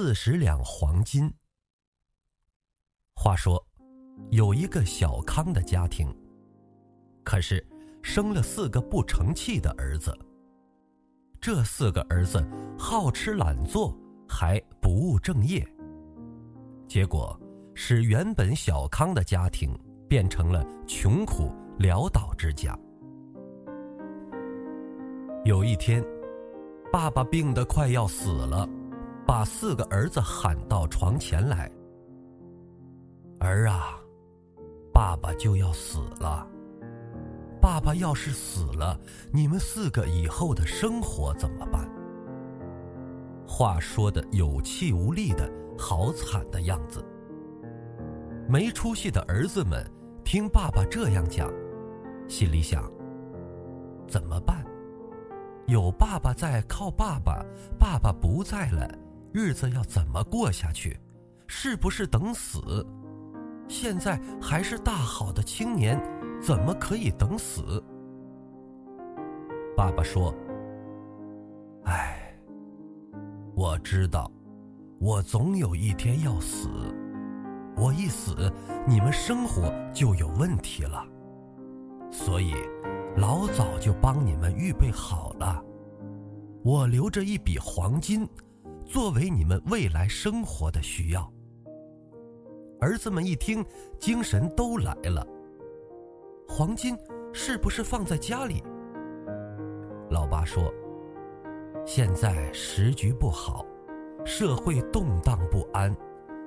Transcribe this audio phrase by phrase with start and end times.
[0.00, 1.28] 四十两黄金。
[3.16, 3.60] 话说，
[4.30, 6.06] 有一个小康的家庭，
[7.24, 7.66] 可是
[8.00, 10.16] 生了四个不成器的儿子。
[11.40, 13.92] 这四个儿子好吃懒做，
[14.28, 15.66] 还不务正业，
[16.86, 17.36] 结果
[17.74, 19.76] 使原本小康的家庭
[20.08, 22.78] 变成了穷苦潦倒之家。
[25.44, 26.00] 有一天，
[26.92, 28.64] 爸爸病得快要死了，
[29.28, 31.70] 把四个儿子喊到床前来
[33.38, 34.00] ：“儿啊，
[34.90, 36.48] 爸爸就要死了。
[37.60, 38.98] 爸爸要是死了，
[39.30, 41.86] 你们四个以后的生活怎么办？”
[43.46, 45.46] 话说的有气无力的，
[45.78, 47.04] 好惨的样子。
[48.48, 49.86] 没出息的儿子们
[50.24, 51.52] 听爸爸这样讲，
[52.28, 52.90] 心里想：
[54.08, 54.64] 怎么办？
[55.66, 57.44] 有爸爸在，靠爸爸；
[57.78, 58.90] 爸爸不在了，
[59.32, 60.98] 日子要怎么过下去？
[61.46, 62.86] 是不是等死？
[63.68, 66.00] 现在还是大好的青年，
[66.42, 67.82] 怎么可以等死？
[69.76, 70.34] 爸爸说
[71.84, 72.34] ：“哎，
[73.54, 74.30] 我知道，
[74.98, 76.68] 我总有一天要死。
[77.76, 78.52] 我一死，
[78.86, 81.06] 你们生活就有问题了，
[82.10, 82.54] 所以。”
[83.16, 85.60] 老早就帮你们预备好了，
[86.62, 88.28] 我留着一笔黄金，
[88.88, 91.30] 作为你们未来生活的需要。
[92.80, 93.62] 儿子们一听，
[94.00, 95.26] 精神都来了。
[96.48, 96.96] 黄金
[97.34, 98.64] 是不是放在家里？
[100.08, 100.72] 老爸说
[101.84, 103.62] ：“现在时局不好，
[104.24, 105.94] 社会动荡不安，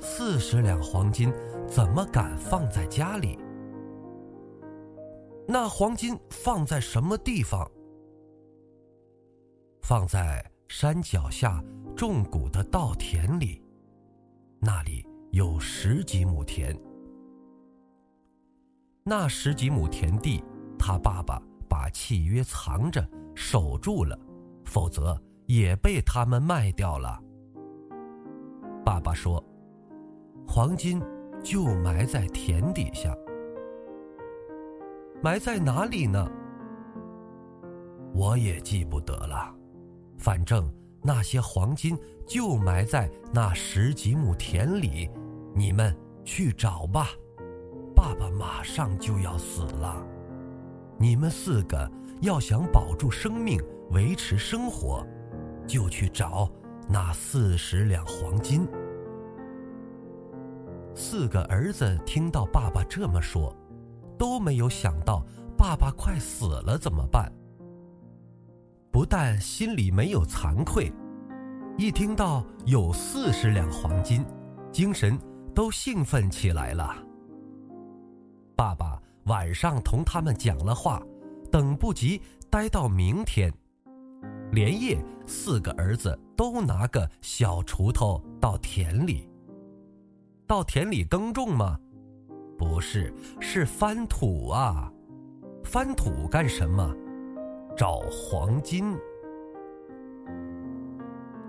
[0.00, 1.32] 四十两黄金
[1.68, 3.38] 怎么敢放在家里？”
[5.46, 7.70] 那黄金放在什么地方？
[9.82, 11.62] 放在山脚下
[11.96, 13.62] 种谷的稻田里，
[14.58, 16.76] 那里有十几亩田。
[19.04, 20.42] 那十几亩田地，
[20.78, 24.18] 他爸爸把契约藏着守住了，
[24.64, 27.22] 否则也被他们卖掉了。
[28.84, 29.42] 爸爸说
[30.48, 31.02] ：“黄金
[31.42, 33.14] 就埋在田底下。”
[35.22, 36.30] 埋在哪里呢？
[38.14, 39.54] 我也记不得了，
[40.24, 40.66] 反正
[41.02, 45.10] 那些黄金就埋在那十几亩田里，
[45.54, 47.08] 你们去找吧。
[47.94, 50.02] 爸爸马上就要死了，
[50.98, 51.90] 你们四个
[52.22, 55.06] 要想保住生命、维持生活，
[55.66, 56.50] 就去找
[56.88, 58.66] 那四十两黄金。
[60.94, 63.54] 四个儿子听到爸爸这么说。
[64.16, 65.22] 都没有想到
[65.58, 67.30] 爸爸快死了怎么办？
[68.94, 70.88] 不但心里没有惭愧，
[71.76, 74.24] 一听到有四十两黄金，
[74.70, 75.18] 精神
[75.52, 76.94] 都兴奋起来了。
[78.54, 81.02] 爸爸晚上同他们讲了话，
[81.50, 83.52] 等不及待到明天，
[84.52, 89.28] 连夜四个儿子都拿个小锄头到田里，
[90.46, 91.76] 到田里耕种吗？
[92.56, 94.88] 不是，是翻土啊！
[95.64, 96.94] 翻土干什么？
[97.76, 98.96] 找黄金。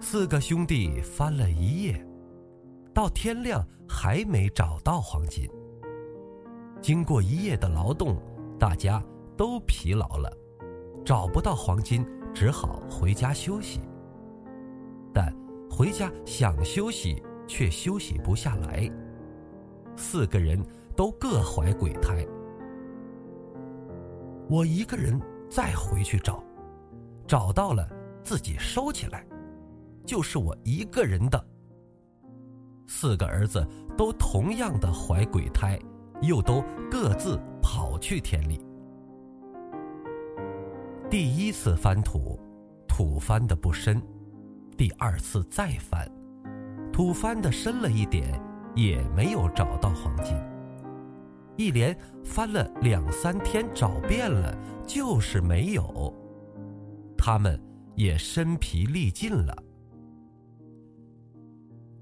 [0.00, 2.06] 四个兄弟翻了一夜，
[2.94, 5.48] 到天亮还没找到黄金。
[6.80, 8.16] 经过一夜的劳动，
[8.58, 9.02] 大家
[9.36, 10.30] 都疲劳了，
[11.04, 13.80] 找不到黄金，只好回家休息。
[15.12, 15.34] 但
[15.70, 18.90] 回家想休息，却休息不下来。
[19.96, 20.64] 四个人。
[20.94, 22.22] 都各怀鬼胎。
[24.46, 25.18] 我一个人
[25.54, 26.42] 再回去找，
[27.26, 27.86] 找到了
[28.24, 29.22] 自己收起来，
[30.06, 31.46] 就是我一个人的。
[32.86, 33.62] 四个儿子
[33.94, 35.78] 都同样的怀鬼胎，
[36.22, 38.58] 又都各自跑去田里。
[41.10, 42.40] 第一次翻土，
[42.88, 44.00] 土翻的不深；
[44.74, 46.10] 第二次再翻，
[46.90, 48.40] 土翻的深了一点，
[48.74, 50.34] 也没有找到黄金。
[51.62, 54.52] 一连翻了两三天，找遍了，
[54.84, 56.12] 就是没有。
[57.16, 57.56] 他们
[57.94, 59.56] 也身疲力尽了。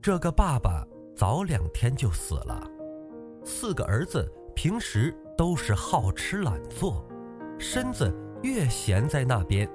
[0.00, 0.82] 这个爸爸
[1.14, 2.66] 早两天就死了，
[3.44, 4.26] 四个儿子
[4.56, 7.06] 平时都是好吃懒做，
[7.58, 8.10] 身子
[8.42, 9.68] 越闲在那边，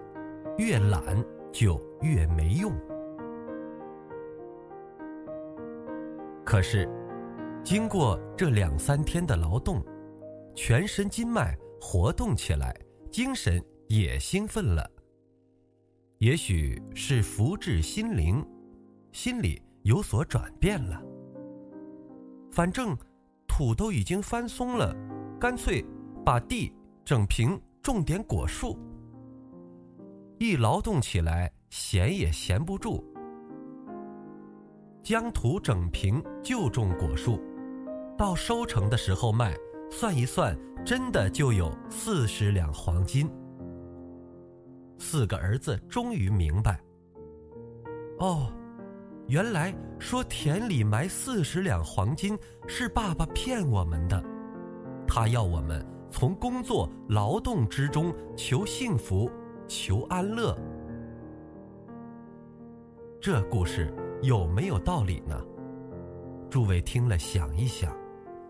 [0.58, 2.74] 越懒就越没用。
[6.44, 6.90] 可是。
[7.70, 9.84] 经过这两三天的劳动，
[10.56, 12.74] 全身筋脉活动起来，
[13.12, 14.90] 精神也兴奋了。
[16.20, 18.42] 也许是福至心灵，
[19.12, 21.04] 心里有所转变了。
[22.54, 22.98] 反正
[23.50, 24.96] 土都已经翻松了，
[25.38, 25.84] 干脆
[26.24, 26.72] 把地
[27.04, 28.80] 整平，种点果树。
[30.40, 33.04] 一劳动起来，闲也闲不住。
[35.04, 37.42] 将土整平，就种果树，
[38.18, 39.56] 到收成的时候卖，
[39.92, 43.30] 算一算，真的就有四十两黄金。
[44.98, 46.82] 四个儿子终于明白，
[48.20, 48.52] 哦，
[49.28, 52.38] 原来说田里埋四十两黄金
[52.68, 54.22] 是爸爸骗我们的，
[55.08, 59.30] 他要我们从工作劳动之中求幸福，
[59.68, 60.58] 求安乐。
[63.22, 63.94] 这故事。
[64.24, 65.40] 有没有道理呢？
[66.50, 67.96] 诸位听了想一想，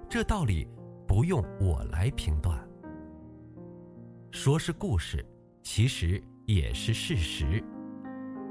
[0.09, 0.65] 这道理
[1.05, 2.57] 不用我来评断。
[4.31, 5.25] 说是故事，
[5.61, 7.61] 其实也是事实。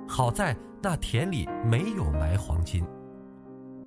[0.06, 2.84] 好在那田里没有埋黄金。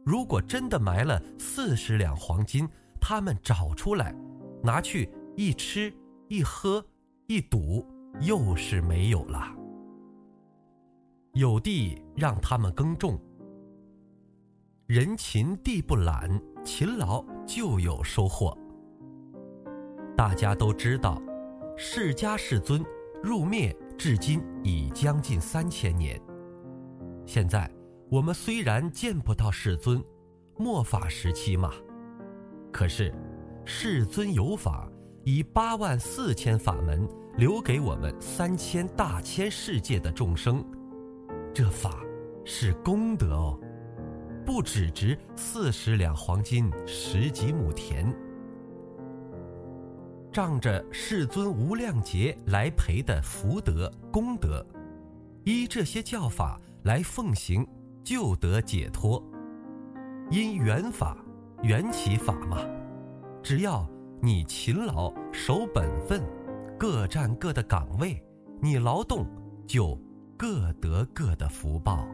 [0.03, 2.67] 如果真的埋了四十两黄金，
[2.99, 4.15] 他们找出来，
[4.63, 5.07] 拿去
[5.37, 5.93] 一吃
[6.27, 6.83] 一喝
[7.27, 7.85] 一赌，
[8.19, 9.55] 又是没有了。
[11.33, 13.19] 有地让他们耕种，
[14.87, 18.55] 人勤地不懒，勤劳就有收获。
[20.15, 21.19] 大家都知道，
[21.75, 22.85] 释迦世尊
[23.23, 26.21] 入灭至今已将近三千年。
[27.25, 27.67] 现在
[28.07, 30.03] 我们虽然见不到世尊，
[30.59, 31.73] 末法时期嘛，
[32.71, 33.11] 可是
[33.65, 34.87] 世尊有法，
[35.23, 40.63] 以八万四千法门留给我们三千大千世界的众生。
[41.51, 41.99] 这法
[42.45, 43.59] 是功德哦，
[44.45, 48.13] 不只值四十两黄金、十几亩田。
[50.31, 54.65] 仗着世尊无量劫来培的福德功德，
[55.43, 57.67] 依这些教法来奉行，
[58.03, 59.23] 就得解脱。
[60.29, 61.17] 因缘法
[61.63, 62.59] 缘起法嘛，
[63.41, 63.87] 只要
[64.21, 66.21] 你勤劳守本分，
[66.77, 68.23] 各占各的岗位，
[68.61, 69.25] 你劳动
[69.67, 69.99] 就。
[70.41, 72.07] 各得各的福报。